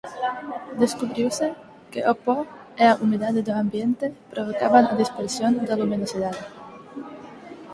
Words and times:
Descubriuse 0.83 1.47
que 1.91 2.01
o 2.11 2.13
po 2.25 2.37
e 2.83 2.85
a 2.93 2.97
humidade 3.01 3.41
do 3.47 3.53
ambiente 3.63 4.05
provocaban 4.33 4.85
a 4.87 4.97
dispersión 5.01 5.53
da 5.67 5.79
luminosidade. 5.81 6.43